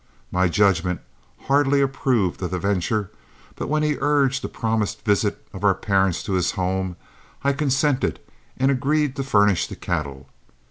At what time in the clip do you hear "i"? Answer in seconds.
7.43-7.53